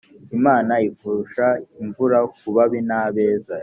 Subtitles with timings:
[0.37, 1.47] imana ivusha
[1.81, 3.55] imvura kubabi na beza